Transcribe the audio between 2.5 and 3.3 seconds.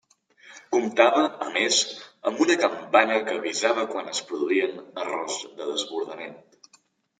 campana